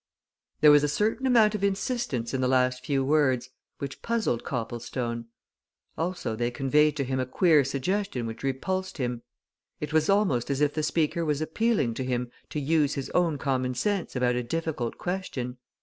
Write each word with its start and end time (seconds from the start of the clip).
There 0.61 0.71
was 0.71 0.83
a 0.83 0.87
certain 0.89 1.27
amount 1.27 1.53
of 1.53 1.63
insistence 1.63 2.33
in 2.33 2.41
the 2.41 2.47
last 2.47 2.83
few 2.83 3.05
words 3.05 3.51
which 3.77 4.01
puzzled 4.01 4.43
Copplestone 4.43 5.25
also 5.95 6.35
they 6.35 6.49
conveyed 6.49 6.97
to 6.97 7.03
him 7.03 7.19
a 7.19 7.25
queer 7.27 7.63
suggestion 7.63 8.25
which 8.25 8.41
repulsed 8.41 8.97
him; 8.97 9.21
it 9.79 9.93
was 9.93 10.09
almost 10.09 10.49
as 10.49 10.59
if 10.59 10.73
the 10.73 10.81
speaker 10.81 11.23
was 11.23 11.39
appealing 11.39 11.93
to 11.93 12.03
him 12.03 12.31
to 12.49 12.59
use 12.59 12.95
his 12.95 13.11
own 13.11 13.37
common 13.37 13.75
sense 13.75 14.15
about 14.15 14.33
a 14.33 14.41
difficult 14.41 14.97
question. 14.97 15.57